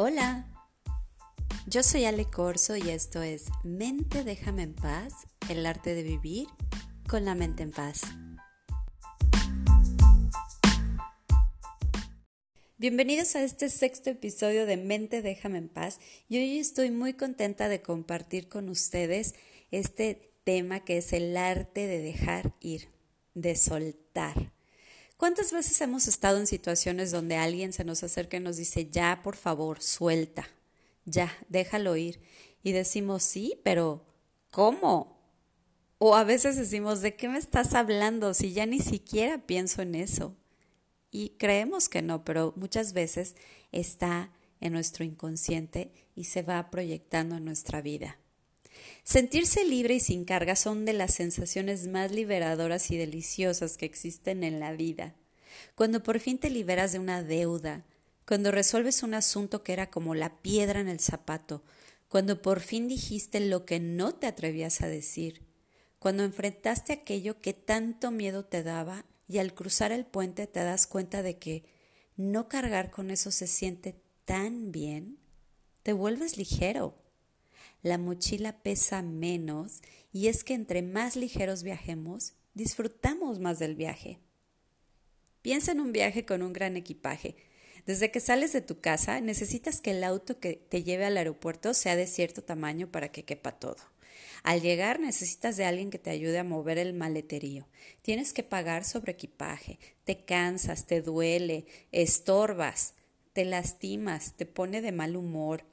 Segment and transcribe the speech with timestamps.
[0.00, 0.46] Hola,
[1.66, 5.12] yo soy Ale Corso y esto es Mente déjame en paz,
[5.48, 6.46] el arte de vivir
[7.08, 8.02] con la mente en paz.
[12.76, 17.68] Bienvenidos a este sexto episodio de Mente déjame en paz y hoy estoy muy contenta
[17.68, 19.34] de compartir con ustedes
[19.72, 22.88] este tema que es el arte de dejar ir,
[23.34, 24.52] de soltar.
[25.18, 29.20] ¿Cuántas veces hemos estado en situaciones donde alguien se nos acerca y nos dice, ya,
[29.24, 30.48] por favor, suelta,
[31.06, 32.20] ya, déjalo ir?
[32.62, 34.06] Y decimos, sí, pero
[34.52, 35.18] ¿cómo?
[35.98, 39.96] O a veces decimos, ¿de qué me estás hablando si ya ni siquiera pienso en
[39.96, 40.36] eso?
[41.10, 43.34] Y creemos que no, pero muchas veces
[43.72, 44.30] está
[44.60, 48.18] en nuestro inconsciente y se va proyectando en nuestra vida.
[49.04, 54.44] Sentirse libre y sin carga son de las sensaciones más liberadoras y deliciosas que existen
[54.44, 55.14] en la vida.
[55.74, 57.84] Cuando por fin te liberas de una deuda,
[58.26, 61.62] cuando resuelves un asunto que era como la piedra en el zapato,
[62.08, 65.42] cuando por fin dijiste lo que no te atrevías a decir,
[65.98, 70.86] cuando enfrentaste aquello que tanto miedo te daba y al cruzar el puente te das
[70.86, 71.64] cuenta de que
[72.16, 75.18] no cargar con eso se siente tan bien,
[75.82, 76.96] te vuelves ligero
[77.82, 84.18] la mochila pesa menos y es que entre más ligeros viajemos, disfrutamos más del viaje.
[85.42, 87.36] Piensa en un viaje con un gran equipaje.
[87.86, 91.72] Desde que sales de tu casa, necesitas que el auto que te lleve al aeropuerto
[91.72, 93.78] sea de cierto tamaño para que quepa todo.
[94.42, 97.66] Al llegar necesitas de alguien que te ayude a mover el maleterío.
[98.02, 99.78] Tienes que pagar sobre equipaje.
[100.04, 102.94] Te cansas, te duele, estorbas,
[103.32, 105.64] te lastimas, te pone de mal humor,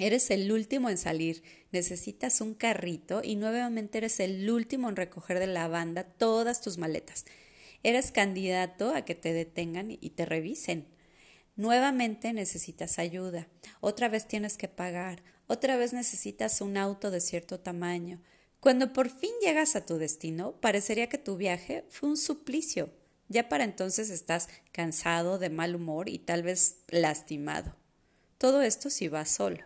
[0.00, 5.40] Eres el último en salir, necesitas un carrito y nuevamente eres el último en recoger
[5.40, 7.24] de la banda todas tus maletas.
[7.82, 10.86] Eres candidato a que te detengan y te revisen.
[11.56, 13.48] Nuevamente necesitas ayuda,
[13.80, 18.22] otra vez tienes que pagar, otra vez necesitas un auto de cierto tamaño.
[18.60, 22.90] Cuando por fin llegas a tu destino, parecería que tu viaje fue un suplicio.
[23.28, 27.74] Ya para entonces estás cansado, de mal humor y tal vez lastimado.
[28.38, 29.64] Todo esto si vas solo.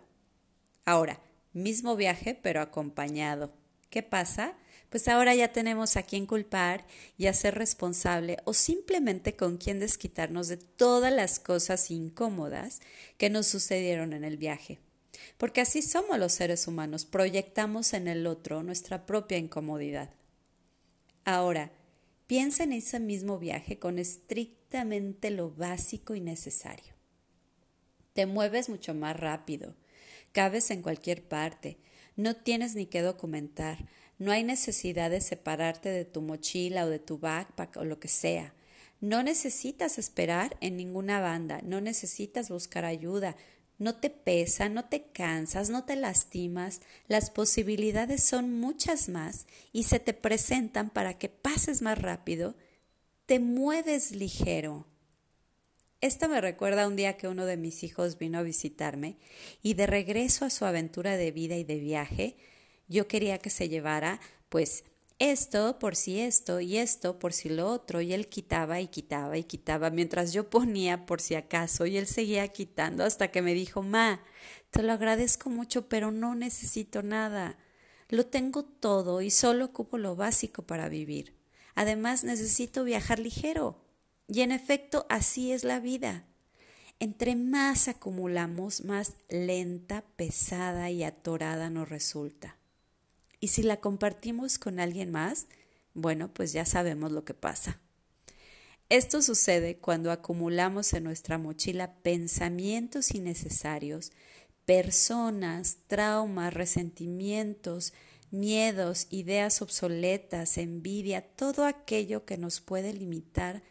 [0.85, 1.21] Ahora,
[1.53, 3.53] mismo viaje, pero acompañado.
[3.91, 4.55] ¿Qué pasa?
[4.91, 6.85] Pues ahora ya tenemos a quien culpar
[7.17, 12.81] y a ser responsable o simplemente con quien desquitarnos de todas las cosas incómodas
[13.17, 14.81] que nos sucedieron en el viaje.
[15.39, 20.11] Porque así somos los seres humanos, proyectamos en el otro nuestra propia incomodidad.
[21.25, 21.71] Ahora,
[22.27, 26.93] piensa en ese mismo viaje con estrictamente lo básico y necesario.
[28.13, 29.75] Te mueves mucho más rápido,
[30.33, 31.79] Cabes en cualquier parte.
[32.17, 33.87] No tienes ni que documentar.
[34.19, 38.09] No hay necesidad de separarte de tu mochila o de tu backpack o lo que
[38.09, 38.55] sea.
[39.01, 41.61] No necesitas esperar en ninguna banda.
[41.63, 43.37] No necesitas buscar ayuda.
[43.79, 46.81] No te pesa, no te cansas, no te lastimas.
[47.09, 52.55] Las posibilidades son muchas más y se te presentan para que pases más rápido.
[53.27, 54.87] Te mueves ligero.
[56.03, 59.19] Esto me recuerda un día que uno de mis hijos vino a visitarme
[59.63, 62.37] y de regreso a su aventura de vida y de viaje,
[62.89, 64.19] yo quería que se llevara
[64.49, 64.83] pues
[65.21, 69.39] esto por si esto y esto por si lo otro y él quitaba y quitaba
[69.39, 73.55] y quitaba mientras yo ponía por si acaso y él seguía quitando hasta que me
[73.55, 74.25] dijo, Ma,
[74.73, 77.59] te lo agradezco mucho pero no necesito nada.
[78.09, 81.37] Lo tengo todo y solo ocupo lo básico para vivir.
[81.77, 83.82] Además necesito viajar ligero.
[84.33, 86.25] Y en efecto, así es la vida.
[87.01, 92.57] Entre más acumulamos, más lenta, pesada y atorada nos resulta.
[93.41, 95.49] Y si la compartimos con alguien más,
[95.93, 97.79] bueno, pues ya sabemos lo que pasa.
[98.89, 104.13] Esto sucede cuando acumulamos en nuestra mochila pensamientos innecesarios,
[104.65, 107.93] personas, traumas, resentimientos,
[108.31, 113.63] miedos, ideas obsoletas, envidia, todo aquello que nos puede limitar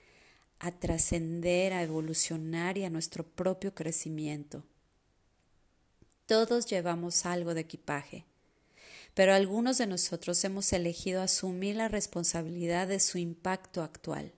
[0.63, 4.63] a trascender, a evolucionar y a nuestro propio crecimiento.
[6.27, 8.25] Todos llevamos algo de equipaje,
[9.15, 14.33] pero algunos de nosotros hemos elegido asumir la responsabilidad de su impacto actual,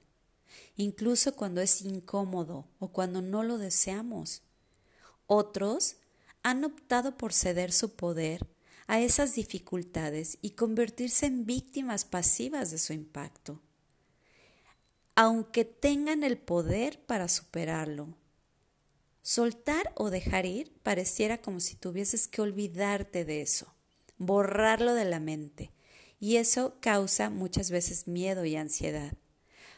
[0.78, 4.44] incluso cuando es incómodo o cuando no lo deseamos.
[5.28, 5.98] Otros
[6.42, 8.48] han optado por ceder su poder
[8.88, 13.62] a esas dificultades y convertirse en víctimas pasivas de su impacto
[15.16, 18.18] aunque tengan el poder para superarlo.
[19.22, 23.74] Soltar o dejar ir pareciera como si tuvieses que olvidarte de eso,
[24.18, 25.72] borrarlo de la mente,
[26.20, 29.14] y eso causa muchas veces miedo y ansiedad.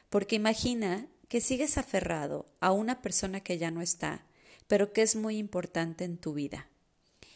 [0.09, 4.25] Porque imagina que sigues aferrado a una persona que ya no está,
[4.67, 6.69] pero que es muy importante en tu vida.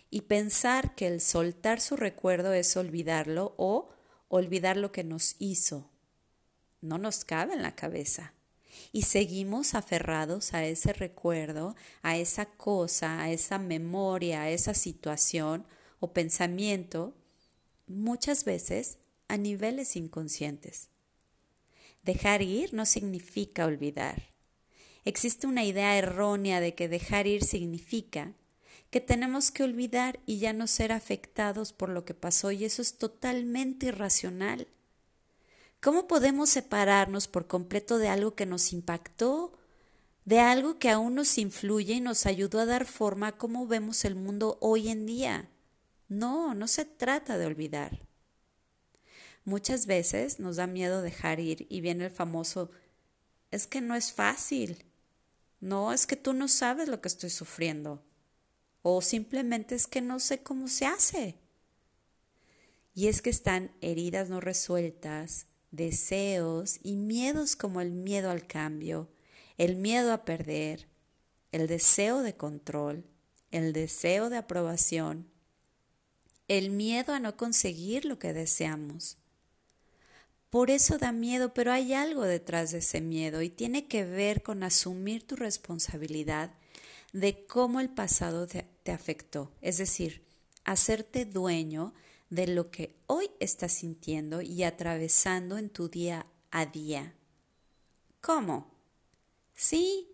[0.10, 3.90] Y pensar que el soltar su recuerdo es olvidarlo o
[4.30, 5.90] olvidar lo que nos hizo.
[6.82, 8.34] No nos cabe en la cabeza.
[8.92, 15.66] Y seguimos aferrados a ese recuerdo, a esa cosa, a esa memoria, a esa situación
[16.00, 17.14] o pensamiento,
[17.88, 20.90] muchas veces a niveles inconscientes.
[22.04, 24.30] Dejar ir no significa olvidar.
[25.06, 28.34] Existe una idea errónea de que dejar ir significa
[28.90, 32.82] que tenemos que olvidar y ya no ser afectados por lo que pasó y eso
[32.82, 34.68] es totalmente irracional.
[35.82, 39.58] ¿Cómo podemos separarnos por completo de algo que nos impactó,
[40.26, 44.04] de algo que aún nos influye y nos ayudó a dar forma a cómo vemos
[44.04, 45.50] el mundo hoy en día?
[46.10, 48.02] No, no se trata de olvidar.
[49.46, 52.72] Muchas veces nos da miedo dejar ir y viene el famoso
[53.50, 54.86] es que no es fácil.
[55.62, 58.04] No, es que tú no sabes lo que estoy sufriendo.
[58.82, 61.40] O simplemente es que no sé cómo se hace.
[62.94, 69.10] Y es que están heridas no resueltas, deseos y miedos como el miedo al cambio,
[69.58, 70.88] el miedo a perder,
[71.52, 73.06] el deseo de control,
[73.52, 75.30] el deseo de aprobación,
[76.48, 79.18] el miedo a no conseguir lo que deseamos.
[80.50, 84.42] Por eso da miedo, pero hay algo detrás de ese miedo y tiene que ver
[84.42, 86.52] con asumir tu responsabilidad
[87.14, 90.24] de cómo el pasado te, afectó, es decir,
[90.64, 91.94] hacerte dueño
[92.30, 97.16] de lo que hoy estás sintiendo y atravesando en tu día a día.
[98.22, 98.72] ¿Cómo?
[99.56, 100.08] Sí,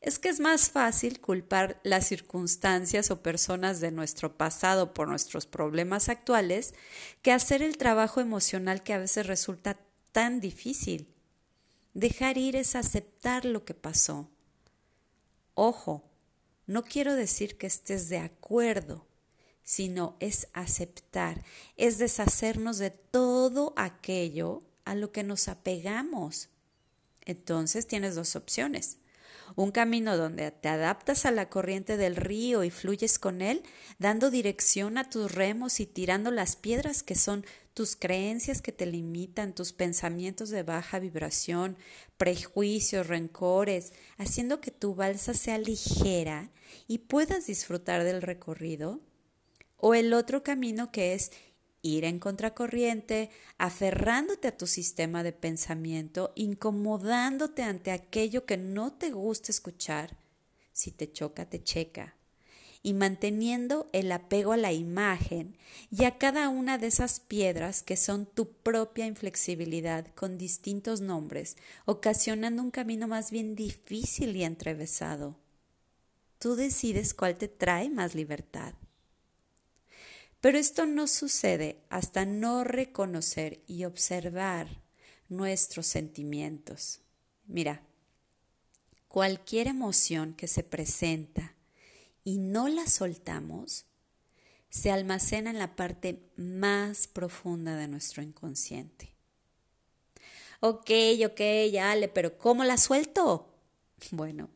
[0.00, 5.46] es que es más fácil culpar las circunstancias o personas de nuestro pasado por nuestros
[5.46, 6.74] problemas actuales
[7.22, 9.78] que hacer el trabajo emocional que a veces resulta
[10.12, 11.08] tan difícil.
[11.94, 14.30] Dejar ir es aceptar lo que pasó.
[15.54, 16.04] Ojo,
[16.66, 19.06] no quiero decir que estés de acuerdo,
[19.66, 21.42] sino es aceptar,
[21.76, 26.48] es deshacernos de todo aquello a lo que nos apegamos.
[27.26, 28.98] Entonces tienes dos opciones
[29.54, 33.62] un camino donde te adaptas a la corriente del río y fluyes con él,
[33.98, 38.86] dando dirección a tus remos y tirando las piedras que son tus creencias que te
[38.86, 41.76] limitan, tus pensamientos de baja vibración,
[42.16, 46.50] prejuicios, rencores, haciendo que tu balsa sea ligera
[46.88, 49.00] y puedas disfrutar del recorrido.
[49.76, 51.32] O el otro camino que es
[51.86, 59.10] ir en contracorriente, aferrándote a tu sistema de pensamiento, incomodándote ante aquello que no te
[59.10, 60.16] gusta escuchar,
[60.72, 62.16] si te choca, te checa,
[62.82, 65.56] y manteniendo el apego a la imagen
[65.90, 71.56] y a cada una de esas piedras que son tu propia inflexibilidad con distintos nombres,
[71.84, 75.36] ocasionando un camino más bien difícil y entrevesado.
[76.38, 78.74] Tú decides cuál te trae más libertad.
[80.40, 84.68] Pero esto no sucede hasta no reconocer y observar
[85.28, 87.00] nuestros sentimientos.
[87.46, 87.82] Mira,
[89.08, 91.54] cualquier emoción que se presenta
[92.22, 93.86] y no la soltamos,
[94.68, 99.14] se almacena en la parte más profunda de nuestro inconsciente.
[100.60, 100.90] Ok,
[101.24, 101.40] ok,
[101.72, 103.52] ya, pero ¿cómo la suelto?
[104.10, 104.50] Bueno,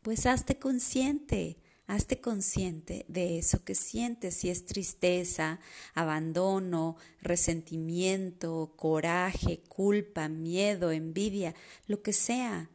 [0.00, 5.60] pues hazte consciente Hazte consciente de eso que sientes, si es tristeza,
[5.94, 11.54] abandono, resentimiento, coraje, culpa, miedo, envidia,
[11.86, 12.68] lo que sea.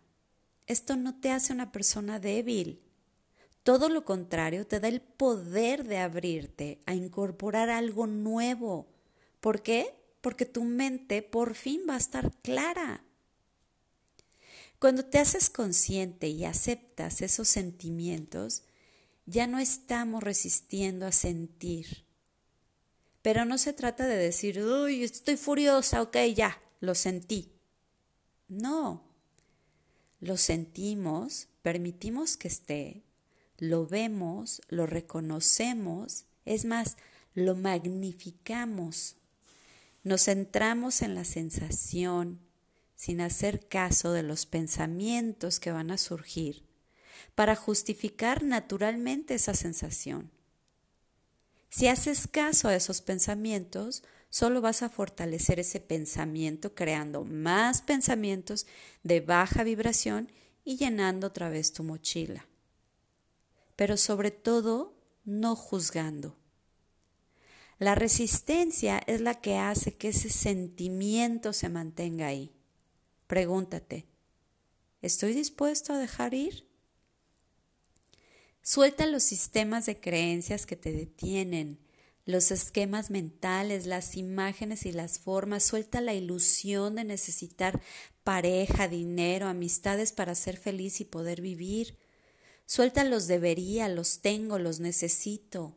[0.66, 2.80] Esto no te hace una persona débil.
[3.64, 8.88] Todo lo contrario, te da el poder de abrirte a incorporar algo nuevo.
[9.42, 9.94] ¿Por qué?
[10.22, 13.04] Porque tu mente por fin va a estar clara.
[14.80, 18.64] Cuando te haces consciente y aceptas esos sentimientos,
[19.26, 22.06] ya no estamos resistiendo a sentir.
[23.22, 27.52] Pero no se trata de decir, uy, estoy furiosa, ok, ya, lo sentí.
[28.48, 29.04] No,
[30.20, 33.04] lo sentimos, permitimos que esté,
[33.58, 36.98] lo vemos, lo reconocemos, es más,
[37.34, 39.16] lo magnificamos.
[40.04, 42.40] Nos centramos en la sensación
[42.96, 46.71] sin hacer caso de los pensamientos que van a surgir
[47.36, 50.32] para justificar naturalmente esa sensación.
[51.70, 58.68] Si haces caso a esos pensamientos, solo vas a fortalecer ese pensamiento creando más pensamientos
[59.04, 60.32] de baja vibración
[60.64, 62.48] y llenando otra vez tu mochila.
[63.76, 66.38] Pero sobre todo, no juzgando.
[67.80, 72.52] La resistencia es la que hace que ese sentimiento se mantenga ahí.
[73.28, 74.06] Pregúntate,
[75.02, 76.71] ¿estoy dispuesto a dejar ir?
[78.64, 81.80] Suelta los sistemas de creencias que te detienen,
[82.26, 85.64] los esquemas mentales, las imágenes y las formas.
[85.64, 87.82] Suelta la ilusión de necesitar
[88.24, 91.98] pareja, dinero, amistades para ser feliz y poder vivir.
[92.68, 95.76] Suelta los debería, los tengo, los necesito.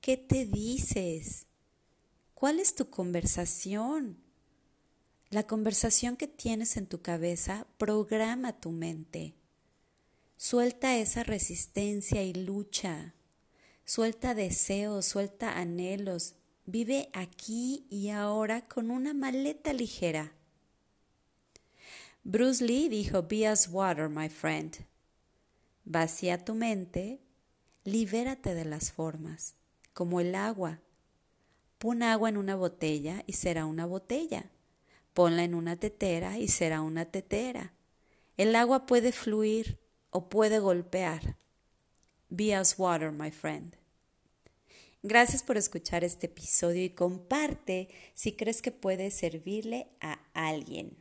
[0.00, 1.46] ¿Qué te dices?
[2.34, 4.22] ¿Cuál es tu conversación?
[5.30, 9.39] La conversación que tienes en tu cabeza programa tu mente.
[10.42, 13.12] Suelta esa resistencia y lucha.
[13.84, 16.34] Suelta deseos, suelta anhelos.
[16.64, 20.32] Vive aquí y ahora con una maleta ligera.
[22.24, 24.86] Bruce Lee dijo, Be as water, my friend.
[25.84, 27.20] Vacía tu mente,
[27.84, 29.56] libérate de las formas,
[29.92, 30.80] como el agua.
[31.76, 34.50] Pon agua en una botella y será una botella.
[35.12, 37.74] Ponla en una tetera y será una tetera.
[38.38, 39.79] El agua puede fluir,
[40.10, 41.36] o puede golpear.
[42.28, 43.76] Be as water, my friend.
[45.02, 50.96] Gracias por escuchar este episodio y comparte si crees que puede servirle a alguien.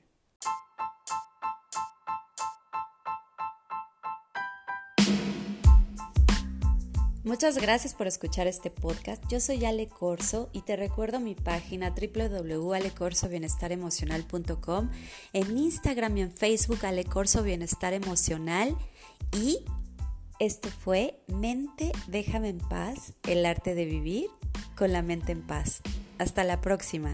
[7.26, 9.22] Muchas gracias por escuchar este podcast.
[9.30, 14.90] Yo soy Ale Corso y te recuerdo mi página www.alecorsobienestar.emocional.com,
[15.34, 18.78] en Instagram y en Facebook Ale Corso Bienestar Emocional
[19.34, 19.66] y
[20.40, 24.28] esto fue Mente, déjame en paz, el arte de vivir
[24.78, 25.82] con la mente en paz.
[26.18, 27.14] Hasta la próxima.